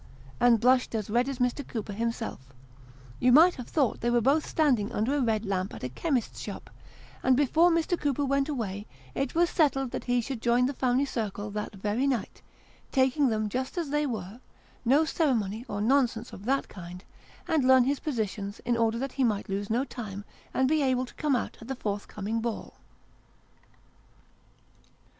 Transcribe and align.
"and 0.41 0.59
blushed 0.59 0.95
as 0.95 1.11
red 1.11 1.29
as 1.29 1.37
Mr. 1.37 1.67
Cooper 1.67 1.93
himself 1.93 2.55
you 3.19 3.31
might 3.31 3.53
have 3.53 3.67
thought 3.67 4.01
they 4.01 4.09
were 4.09 4.19
both 4.19 4.43
standing 4.47 4.91
under 4.91 5.13
a 5.13 5.21
red 5.21 5.45
lamp 5.45 5.75
at 5.75 5.83
a 5.83 5.89
chemist's 5.89 6.39
shop; 6.39 6.71
and 7.21 7.37
before 7.37 7.69
Mr. 7.69 7.99
Cooper 8.01 8.25
went 8.25 8.49
away 8.49 8.87
it 9.13 9.35
was 9.35 9.47
settled 9.51 9.91
that 9.91 10.05
he 10.05 10.19
should 10.19 10.41
join 10.41 10.65
the 10.65 10.73
family 10.73 11.05
circle 11.05 11.51
that 11.51 11.75
very 11.75 12.07
night 12.07 12.41
taking 12.91 13.29
them 13.29 13.47
just 13.47 13.77
as 13.77 13.91
they 13.91 14.07
were 14.07 14.39
no 14.83 15.05
ceremony 15.05 15.67
nor 15.69 15.79
nonsense 15.81 16.33
of 16.33 16.45
that 16.45 16.67
kind 16.67 17.03
and 17.47 17.63
learn 17.63 17.83
his 17.83 17.99
positions 17.99 18.59
in 18.61 18.75
order 18.75 18.97
that 18.97 19.11
he 19.11 19.23
might 19.23 19.49
lose 19.49 19.69
no 19.69 19.83
time, 19.83 20.25
and 20.51 20.67
be 20.67 20.81
able 20.81 21.05
to 21.05 21.13
come 21.13 21.35
out 21.35 21.59
at 21.61 21.67
the 21.67 21.75
forthcoming 21.75 22.41
ball. 22.41 22.73